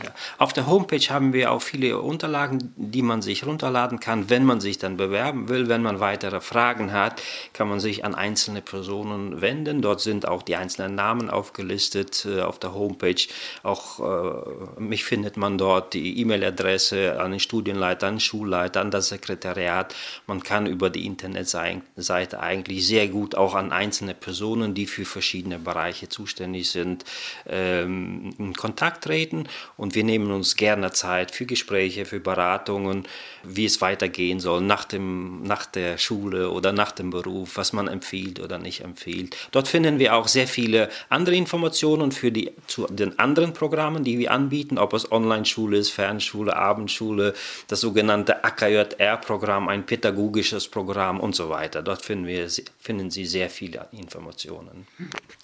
[0.04, 0.12] Ja.
[0.38, 4.60] Auf der Homepage haben wir auch viele Unterlagen, die man sich runterladen kann, wenn man
[4.60, 5.70] sich dann bewerben will.
[5.70, 7.22] Wenn man weitere Fragen hat,
[7.54, 9.82] kann man sich an einzelne Personen wenden.
[9.82, 13.16] Dort sind auch die einzelnen Namen aufgelistet äh, auf der Homepage.
[13.64, 18.92] Auch äh, mich findet man dort die E-Mail-Adresse an den Studienleiter, an den Schulleiter, an
[18.92, 19.96] das Sekretariat.
[20.28, 25.60] Man kann über die Internetseite eigentlich sehr gut auch an einzelne Personen, die für verschiedene
[25.60, 27.06] Bereiche zuständig sind,
[27.48, 29.48] ähm, in Kontakt treten.
[29.78, 33.08] Und und wir nehmen uns gerne Zeit für Gespräche, für Beratungen,
[33.43, 37.88] wie es weitergehen soll nach, dem, nach der Schule oder nach dem Beruf, was man
[37.88, 39.38] empfiehlt oder nicht empfiehlt.
[39.52, 44.17] Dort finden wir auch sehr viele andere Informationen für die, zu den anderen Programmen, die
[44.17, 47.36] wir anbieten, ob es Online-Schule ist, Fernschule, Abendschule,
[47.67, 51.84] das sogenannte AKJR-Programm, ein pädagogisches Programm und so weiter.
[51.84, 52.48] Dort finden, wir,
[52.80, 54.88] finden Sie sehr viele Informationen.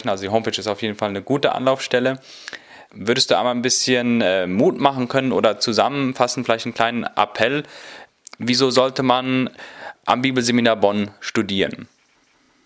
[0.04, 2.18] Also die Homepage ist auf jeden Fall eine gute Anlaufstelle.
[2.94, 7.62] Würdest du einmal ein bisschen äh, Mut machen können oder zusammenfassen, vielleicht einen kleinen Appell?
[8.38, 9.50] Wieso sollte man
[10.04, 11.88] am Bibelseminar Bonn studieren?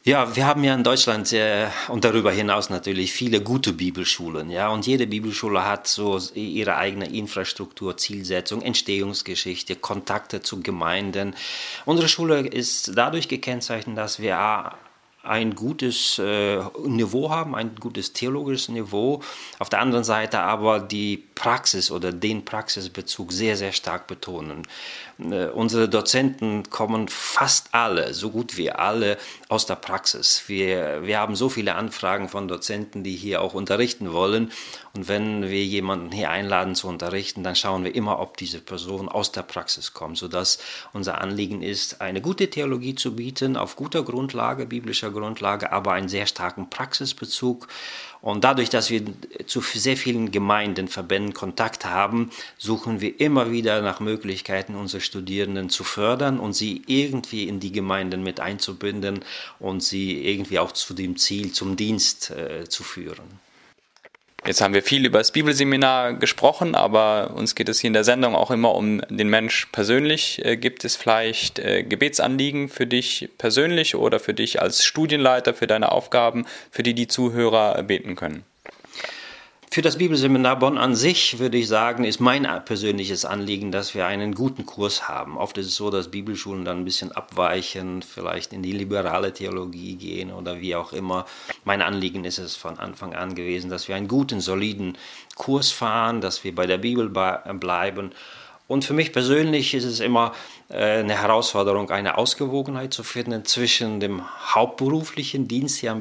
[0.07, 4.69] Ja, wir haben ja in Deutschland äh, und darüber hinaus natürlich viele gute Bibelschulen, ja,
[4.69, 11.35] und jede Bibelschule hat so ihre eigene Infrastruktur, Zielsetzung, Entstehungsgeschichte, Kontakte zu Gemeinden.
[11.87, 14.39] Unsere Schule ist dadurch gekennzeichnet, dass wir
[15.27, 19.23] ein gutes äh, Niveau haben, ein gutes theologisches Niveau,
[19.59, 24.67] auf der anderen Seite aber die Praxis oder den Praxisbezug sehr, sehr stark betonen.
[25.19, 29.19] Äh, unsere Dozenten kommen fast alle, so gut wie alle,
[29.49, 30.45] aus der Praxis.
[30.47, 34.51] Wir, wir haben so viele Anfragen von Dozenten, die hier auch unterrichten wollen.
[34.95, 39.11] Und wenn wir jemanden hier einladen zu unterrichten, dann schauen wir immer, ob diese Person
[39.11, 40.59] aus der Praxis kommt, sodass
[40.95, 46.09] unser Anliegen ist, eine gute Theologie zu bieten, auf guter Grundlage, biblischer Grundlage, aber einen
[46.09, 47.69] sehr starken Praxisbezug
[48.27, 49.03] und dadurch, dass wir
[49.47, 55.71] zu sehr vielen Gemeinden, Verbänden Kontakt haben, suchen wir immer wieder nach Möglichkeiten, unsere Studierenden
[55.71, 59.21] zu fördern und sie irgendwie in die Gemeinden mit einzubinden
[59.61, 63.46] und sie irgendwie auch zu dem Ziel, zum Dienst äh, zu führen.
[64.47, 68.05] Jetzt haben wir viel über das Bibelseminar gesprochen, aber uns geht es hier in der
[68.05, 70.45] Sendung auch immer um den Mensch persönlich.
[70.45, 75.67] Äh, gibt es vielleicht äh, Gebetsanliegen für dich persönlich oder für dich als Studienleiter, für
[75.67, 78.45] deine Aufgaben, für die die Zuhörer beten können?
[79.77, 84.07] Für das Bibelseminar Bonn an sich würde ich sagen, ist mein persönliches Anliegen, dass wir
[84.07, 85.37] einen guten Kurs haben.
[85.37, 89.97] Oft ist es so, dass Bibelschulen dann ein bisschen abweichen, vielleicht in die liberale Theologie
[89.97, 91.27] gehen oder wie auch immer.
[91.67, 94.97] Mein Anliegen ist es von Anfang an gewesen, dass wir einen guten, soliden
[95.35, 98.13] Kurs fahren, dass wir bei der Bibel bleiben.
[98.69, 100.33] Und für mich persönlich ist es immer
[100.71, 104.23] äh, eine Herausforderung, eine Ausgewogenheit zu finden zwischen dem
[104.55, 106.01] hauptberuflichen Dienst hier am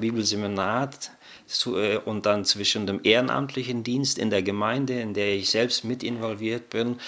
[1.46, 5.84] Bibelseminar, äh, und dann zwischen dem ehrenamtlichen Dienst in der Gemeinde, in der ich selbst
[5.84, 7.00] mit involviert bin,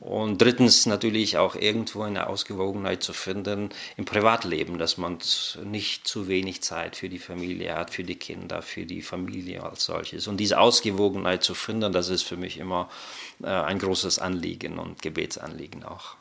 [0.00, 5.18] und drittens natürlich auch irgendwo eine Ausgewogenheit zu finden im Privatleben, dass man
[5.64, 9.86] nicht zu wenig Zeit für die Familie hat, für die Kinder, für die Familie als
[9.86, 10.28] solches.
[10.28, 12.88] Und diese Ausgewogenheit zu finden, das ist für mich immer
[13.42, 16.14] äh, ein großes Anliegen und Gebetsanliegen auch.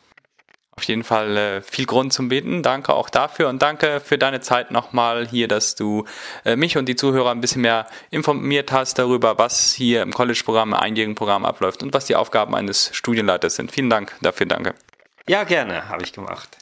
[0.77, 2.61] Auf jeden Fall äh, viel Grund zum Beten.
[2.61, 6.05] Danke auch dafür und danke für deine Zeit nochmal hier, dass du
[6.45, 10.69] äh, mich und die Zuhörer ein bisschen mehr informiert hast darüber, was hier im College-Programm,
[10.69, 13.71] im einjährigen Programm abläuft und was die Aufgaben eines Studienleiters sind.
[13.71, 14.75] Vielen Dank dafür, danke.
[15.27, 16.57] Ja, gerne, habe ich gemacht.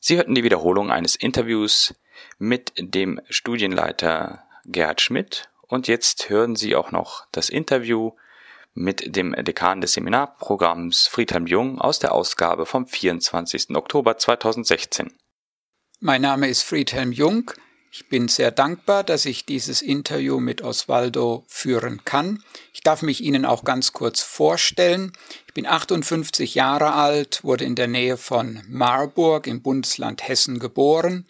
[0.00, 1.94] Sie hörten die Wiederholung eines Interviews
[2.38, 8.12] mit dem Studienleiter Gerhard Schmidt und jetzt hören Sie auch noch das Interview
[8.74, 13.70] mit dem Dekan des Seminarprogramms Friedhelm Jung aus der Ausgabe vom 24.
[13.76, 15.12] Oktober 2016.
[16.00, 17.52] Mein Name ist Friedhelm Jung.
[17.96, 22.42] Ich bin sehr dankbar, dass ich dieses Interview mit Osvaldo führen kann.
[22.72, 25.12] Ich darf mich Ihnen auch ganz kurz vorstellen.
[25.46, 31.28] Ich bin 58 Jahre alt, wurde in der Nähe von Marburg im Bundesland Hessen geboren,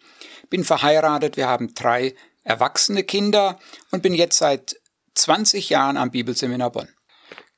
[0.48, 3.58] bin verheiratet, wir haben drei erwachsene Kinder
[3.90, 4.76] und bin jetzt seit
[5.16, 6.88] 20 Jahren am Bibelseminar Bonn.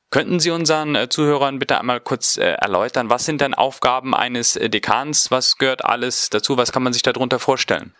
[0.09, 4.55] Könnten Sie unseren äh, Zuhörern bitte einmal kurz äh, erläutern, was sind denn Aufgaben eines
[4.55, 5.31] äh, Dekans?
[5.31, 6.55] Was gehört alles dazu?
[6.55, 7.93] Was kann man sich darunter vorstellen?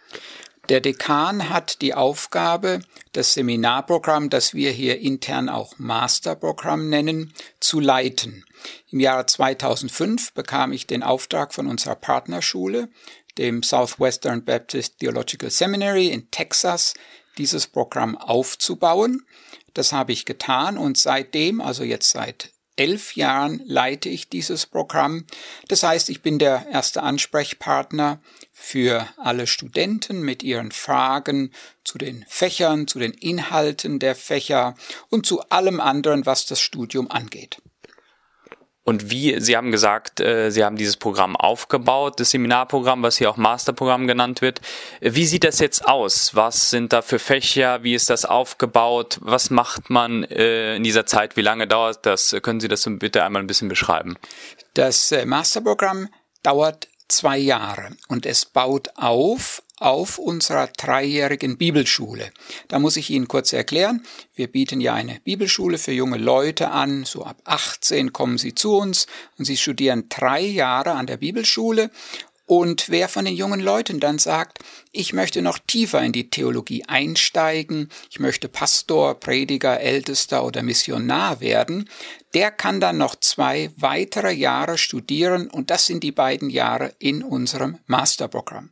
[0.69, 2.81] Der Dekan hat die Aufgabe,
[3.13, 8.45] das Seminarprogramm, das wir hier intern auch Masterprogramm nennen, zu leiten.
[8.91, 12.89] Im Jahre 2005 bekam ich den Auftrag von unserer Partnerschule,
[13.37, 16.95] dem Southwestern Baptist Theological Seminary in Texas,
[17.37, 19.25] dieses Programm aufzubauen.
[19.77, 25.27] Das habe ich getan und seitdem, also jetzt seit elf Jahren, leite ich dieses Programm.
[25.67, 28.19] Das heißt, ich bin der erste Ansprechpartner
[28.51, 34.73] für alle Studenten mit ihren Fragen zu den Fächern, zu den Inhalten der Fächer
[35.09, 37.61] und zu allem anderen, was das Studium angeht.
[38.87, 43.29] Und wie, Sie haben gesagt, äh, Sie haben dieses Programm aufgebaut, das Seminarprogramm, was hier
[43.29, 44.61] auch Masterprogramm genannt wird.
[45.01, 46.35] Wie sieht das jetzt aus?
[46.35, 47.83] Was sind da für Fächer?
[47.83, 49.17] Wie ist das aufgebaut?
[49.19, 51.35] Was macht man äh, in dieser Zeit?
[51.35, 52.33] Wie lange dauert das?
[52.41, 54.15] Können Sie das bitte einmal ein bisschen beschreiben?
[54.73, 56.07] Das äh, Masterprogramm
[56.41, 62.31] dauert zwei Jahre und es baut auf auf unserer dreijährigen Bibelschule.
[62.67, 64.03] Da muss ich Ihnen kurz erklären,
[64.35, 68.75] wir bieten ja eine Bibelschule für junge Leute an, so ab 18 kommen sie zu
[68.75, 71.91] uns und sie studieren drei Jahre an der Bibelschule
[72.47, 74.59] und wer von den jungen Leuten dann sagt,
[74.93, 81.41] ich möchte noch tiefer in die Theologie einsteigen, ich möchte Pastor, Prediger, Ältester oder Missionar
[81.41, 81.89] werden,
[82.33, 87.21] der kann dann noch zwei weitere Jahre studieren und das sind die beiden Jahre in
[87.21, 88.71] unserem Masterprogramm.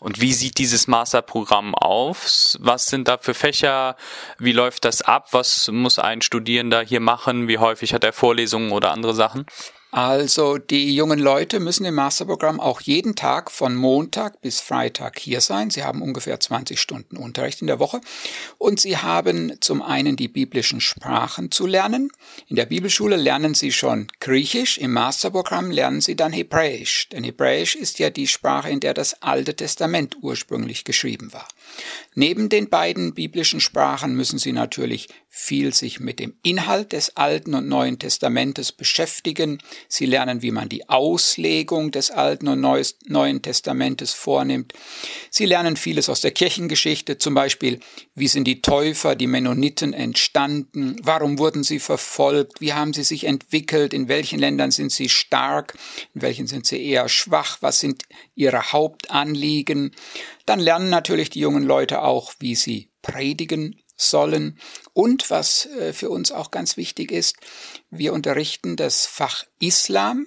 [0.00, 2.56] Und wie sieht dieses Masterprogramm auf?
[2.58, 3.96] Was sind da für Fächer?
[4.38, 5.28] Wie läuft das ab?
[5.32, 7.48] Was muss ein Studierender hier machen?
[7.48, 9.46] Wie häufig hat er Vorlesungen oder andere Sachen?
[9.90, 15.40] Also die jungen Leute müssen im Masterprogramm auch jeden Tag von Montag bis Freitag hier
[15.40, 15.70] sein.
[15.70, 18.02] Sie haben ungefähr 20 Stunden Unterricht in der Woche
[18.58, 22.10] und sie haben zum einen die biblischen Sprachen zu lernen.
[22.48, 27.74] In der Bibelschule lernen sie schon Griechisch, im Masterprogramm lernen sie dann Hebräisch, denn Hebräisch
[27.74, 31.48] ist ja die Sprache, in der das Alte Testament ursprünglich geschrieben war.
[32.20, 37.54] Neben den beiden biblischen Sprachen müssen sie natürlich viel sich mit dem Inhalt des Alten
[37.54, 39.58] und Neuen Testamentes beschäftigen.
[39.86, 44.72] Sie lernen, wie man die Auslegung des Alten und Neuen Testamentes vornimmt.
[45.30, 47.78] Sie lernen vieles aus der Kirchengeschichte, zum Beispiel,
[48.16, 53.24] wie sind die Täufer, die Mennoniten entstanden, warum wurden sie verfolgt, wie haben sie sich
[53.24, 55.78] entwickelt, in welchen Ländern sind sie stark,
[56.16, 58.02] in welchen sind sie eher schwach, was sind
[58.34, 59.94] ihre Hauptanliegen.
[60.48, 64.58] Dann lernen natürlich die jungen Leute auch, wie sie predigen sollen.
[64.94, 67.36] Und was äh, für uns auch ganz wichtig ist,
[67.90, 70.26] wir unterrichten das Fach Islam,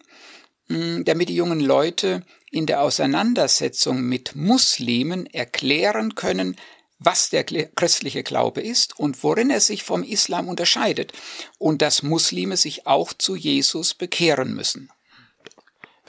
[0.67, 6.55] hm, damit die jungen Leute in der Auseinandersetzung mit Muslimen erklären können,
[6.99, 11.13] was der christliche Glaube ist und worin er sich vom Islam unterscheidet
[11.57, 14.91] und dass Muslime sich auch zu Jesus bekehren müssen.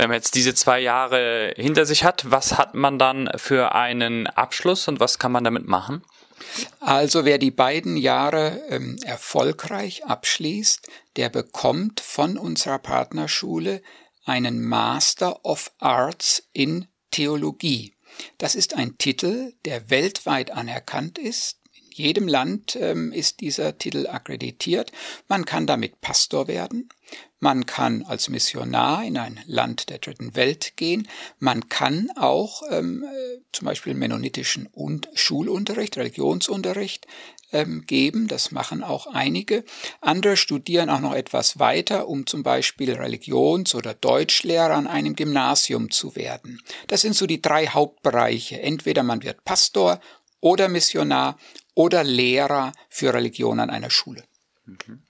[0.02, 4.26] Wenn man jetzt diese zwei Jahre hinter sich hat, was hat man dann für einen
[4.26, 6.02] Abschluss und was kann man damit machen?
[6.80, 13.80] Also wer die beiden Jahre ähm, erfolgreich abschließt, der bekommt von unserer Partnerschule
[14.24, 17.94] einen Master of Arts in Theologie.
[18.38, 21.62] Das ist ein Titel, der weltweit anerkannt ist.
[21.94, 24.92] Jedem Land ähm, ist dieser Titel akkreditiert.
[25.28, 26.88] Man kann damit Pastor werden.
[27.40, 31.09] Man kann als Missionar in ein Land der dritten Welt gehen.
[31.38, 37.07] Man kann auch ähm, äh, zum Beispiel mennonitischen und Schulunterricht, Religionsunterricht
[37.52, 38.28] ähm, geben.
[38.28, 39.64] Das machen auch einige.
[40.00, 45.90] Andere studieren auch noch etwas weiter, um zum Beispiel Religions- oder Deutschlehrer an einem Gymnasium
[45.90, 46.61] zu werden.
[46.86, 48.61] Das sind so die drei Hauptbereiche.
[48.61, 50.01] Entweder man wird Pastor
[50.40, 51.38] oder Missionar
[51.75, 54.25] oder Lehrer für Religion an einer Schule.
[54.64, 55.03] Mhm.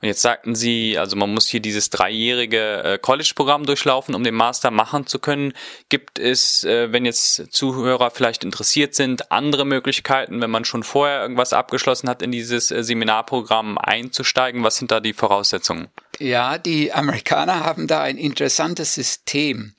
[0.00, 4.34] Und jetzt sagten Sie, also man muss hier dieses dreijährige äh, College-Programm durchlaufen, um den
[4.34, 5.52] Master machen zu können.
[5.90, 11.20] Gibt es, äh, wenn jetzt Zuhörer vielleicht interessiert sind, andere Möglichkeiten, wenn man schon vorher
[11.20, 14.64] irgendwas abgeschlossen hat, in dieses äh, Seminarprogramm einzusteigen?
[14.64, 15.88] Was sind da die Voraussetzungen?
[16.18, 19.74] Ja, die Amerikaner haben da ein interessantes System.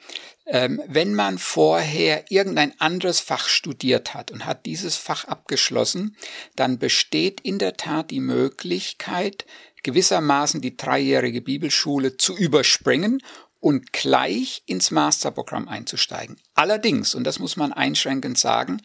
[0.48, 6.16] Ähm, wenn man vorher irgendein anderes Fach studiert hat und hat dieses Fach abgeschlossen,
[6.56, 9.46] dann besteht in der Tat die Möglichkeit,
[9.84, 13.22] gewissermaßen die dreijährige Bibelschule zu überspringen
[13.60, 16.38] und gleich ins Masterprogramm einzusteigen.
[16.56, 18.82] Allerdings, und das muss man einschränkend sagen,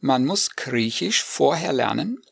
[0.00, 2.22] man muss Griechisch vorher lernen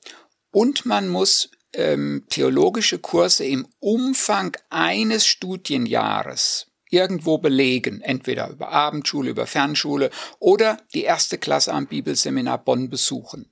[0.50, 9.30] und man muss ähm, theologische Kurse im Umfang eines Studienjahres irgendwo belegen, entweder über Abendschule,
[9.30, 13.50] über Fernschule oder die erste Klasse am Bibelseminar Bonn besuchen.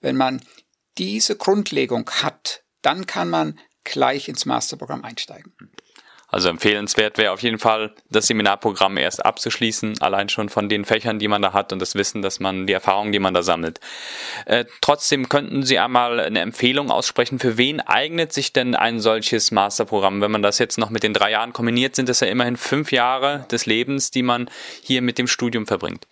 [0.00, 0.40] Wenn man
[0.96, 5.52] diese Grundlegung hat, dann kann man gleich ins Masterprogramm einsteigen.
[6.28, 11.18] Also empfehlenswert wäre auf jeden Fall, das Seminarprogramm erst abzuschließen, allein schon von den Fächern,
[11.18, 13.80] die man da hat und das Wissen, dass man, die Erfahrung, die man da sammelt.
[14.44, 19.52] Äh, trotzdem könnten Sie einmal eine Empfehlung aussprechen, für wen eignet sich denn ein solches
[19.52, 20.20] Masterprogramm?
[20.20, 22.90] Wenn man das jetzt noch mit den drei Jahren kombiniert, sind das ja immerhin fünf
[22.90, 24.50] Jahre des Lebens, die man
[24.82, 26.06] hier mit dem Studium verbringt.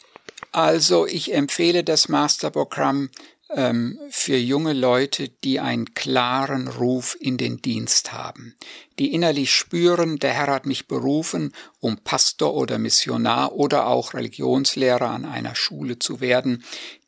[0.53, 3.11] Also ich empfehle das Masterprogramm
[3.57, 8.55] ähm, für junge Leute, die einen klaren Ruf in den Dienst haben,
[8.99, 15.11] die innerlich spüren, der Herr hat mich berufen, um Pastor oder Missionar oder auch Religionslehrer
[15.11, 16.65] an einer Schule zu werden,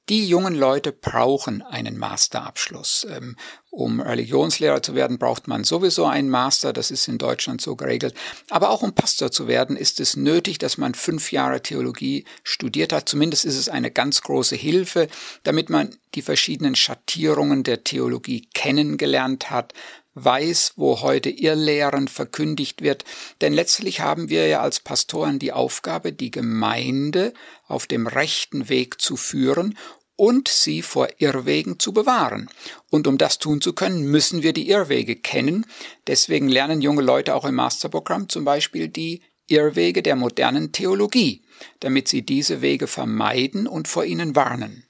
[0.08, 3.06] die jungen Leute brauchen einen Masterabschluss.
[3.10, 3.36] Ähm,
[3.70, 8.14] um Religionslehrer zu werden, braucht man sowieso einen Master, das ist in Deutschland so geregelt.
[8.48, 12.94] Aber auch um Pastor zu werden, ist es nötig, dass man fünf Jahre Theologie studiert
[12.94, 13.06] hat.
[13.06, 15.08] Zumindest ist es eine ganz große Hilfe,
[15.42, 19.74] damit man die verschiedenen Schattierungen der Theologie kennengelernt hat,
[20.16, 23.04] weiß, wo heute Irrlehren verkündigt wird.
[23.40, 27.32] Denn letztlich haben wir ja als Pastoren die Aufgabe, die Gemeinde
[27.68, 29.78] auf dem rechten Weg zu führen
[30.16, 32.48] und sie vor Irrwegen zu bewahren.
[32.90, 35.66] Und um das tun zu können, müssen wir die Irrwege kennen.
[36.06, 41.44] Deswegen lernen junge Leute auch im Masterprogramm zum Beispiel die Irrwege der modernen Theologie,
[41.80, 44.85] damit sie diese Wege vermeiden und vor ihnen warnen.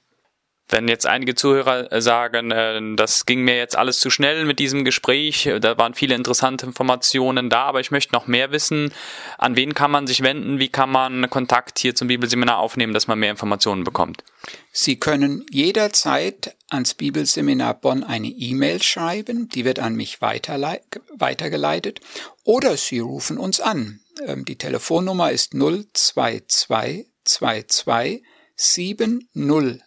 [0.69, 4.83] Wenn jetzt einige Zuhörer sagen, äh, das ging mir jetzt alles zu schnell mit diesem
[4.83, 8.93] Gespräch, äh, da waren viele interessante Informationen da, aber ich möchte noch mehr wissen,
[9.37, 13.07] an wen kann man sich wenden, wie kann man Kontakt hier zum Bibelseminar aufnehmen, dass
[13.07, 14.25] man mehr Informationen bekommt?
[14.73, 22.01] Sie können jederzeit ans Bibelseminar Bonn eine E-Mail schreiben, die wird an mich weitergeleitet,
[22.43, 24.01] oder Sie rufen uns an.
[24.25, 28.21] Ähm, die Telefonnummer ist 02222
[28.55, 29.86] 701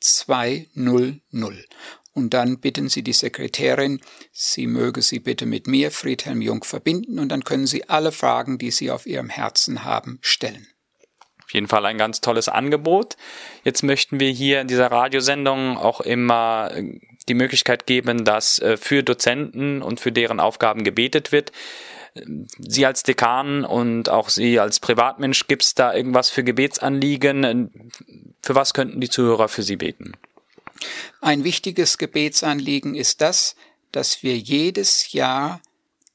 [0.00, 1.68] 200.
[2.12, 4.00] Und dann bitten Sie die Sekretärin,
[4.30, 8.56] sie möge Sie bitte mit mir, Friedhelm Jung, verbinden und dann können Sie alle Fragen,
[8.56, 10.68] die Sie auf Ihrem Herzen haben, stellen.
[11.42, 13.16] Auf jeden Fall ein ganz tolles Angebot.
[13.64, 18.76] Jetzt möchten wir hier in dieser Radiosendung auch immer äh, die Möglichkeit geben, dass äh,
[18.76, 21.52] für Dozenten und für deren Aufgaben gebetet wird.
[22.58, 27.90] Sie als Dekan und auch Sie als Privatmensch, gibt es da irgendwas für Gebetsanliegen?
[28.40, 30.12] Für was könnten die Zuhörer für Sie beten?
[31.20, 33.56] Ein wichtiges Gebetsanliegen ist das,
[33.90, 35.60] dass wir jedes Jahr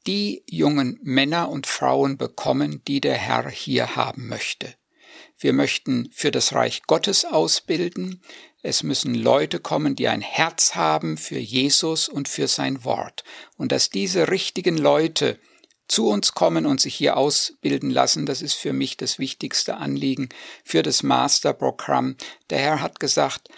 [0.07, 4.73] die jungen Männer und Frauen bekommen, die der Herr hier haben möchte.
[5.37, 8.21] Wir möchten für das Reich Gottes ausbilden.
[8.61, 13.23] Es müssen Leute kommen, die ein Herz haben für Jesus und für sein Wort.
[13.55, 15.39] Und dass diese richtigen Leute
[15.89, 18.25] zu uns kommen und sich hier ausbilden lassen.
[18.25, 20.29] Das ist für mich das wichtigste Anliegen
[20.63, 22.15] für das Masterprogramm.
[22.49, 23.49] Der Herr hat gesagt,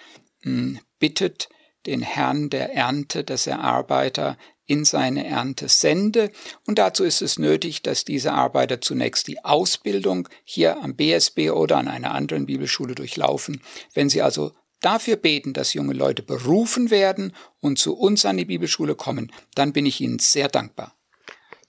[0.42, 1.50] hm, bittet
[1.86, 6.32] den Herrn der Ernte, dass er Arbeiter in seine Ernte sende.
[6.66, 11.78] Und dazu ist es nötig, dass diese Arbeiter zunächst die Ausbildung hier am BSB oder
[11.78, 13.62] an einer anderen Bibelschule durchlaufen.
[13.94, 18.46] Wenn sie also dafür beten, dass junge Leute berufen werden und zu uns an die
[18.46, 20.96] Bibelschule kommen, dann bin ich Ihnen sehr dankbar.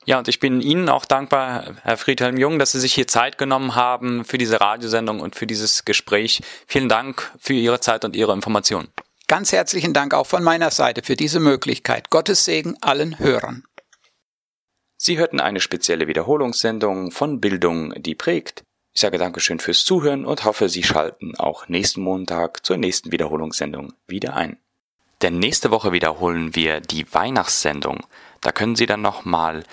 [0.05, 3.39] Ja, und ich bin Ihnen auch dankbar, Herr Friedhelm Jung, dass Sie sich hier Zeit
[3.39, 6.43] genommen haben für diese Radiosendung und für dieses Gespräch.
[6.67, 8.89] Vielen Dank für Ihre Zeit und Ihre Informationen.
[9.29, 12.11] Ganz herzlichen Dank auch von meiner Seite für diese Möglichkeit.
[12.11, 13.65] Gottes Segen allen Hörern.
[14.97, 18.65] Sie hörten eine spezielle Wiederholungssendung von Bildung, die prägt.
[18.95, 23.95] Ich sage Dankeschön fürs Zuhören und hoffe, Sie schalten auch nächsten Montag zur nächsten Wiederholungssendung
[24.07, 24.59] wieder ein.
[25.23, 28.05] Denn nächste Woche wiederholen wir die Weihnachtssendung.
[28.41, 29.65] Da können Sie dann nochmal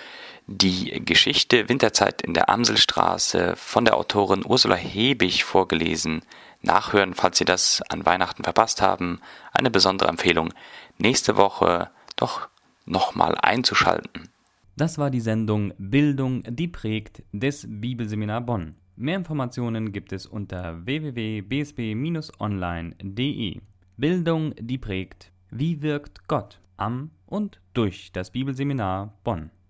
[0.52, 6.24] die Geschichte Winterzeit in der Amselstraße von der Autorin Ursula Hebig vorgelesen
[6.64, 9.20] nachhören, falls Sie das an Weihnachten verpasst haben.
[9.54, 10.52] Eine besondere Empfehlung,
[10.98, 12.50] nächste Woche doch
[12.86, 14.30] nochmal einzuschalten.
[14.76, 18.74] Das war die Sendung Bildung, die prägt des Bibelseminar Bonn.
[18.96, 23.62] Mehr Informationen gibt es unter www.bsb-online.de.
[23.98, 25.32] Bildung, die prägt.
[25.52, 29.52] Wie wirkt Gott am und durch das Bibelseminar Bonn?